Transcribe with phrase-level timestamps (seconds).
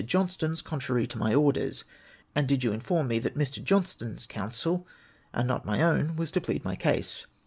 [0.03, 1.83] Johnstone's contrary to my orders?
[2.33, 3.63] and did you inform me that Mr.
[3.63, 4.87] Johnstone's counsel,
[5.31, 7.27] and not my own, Avas to plead my cause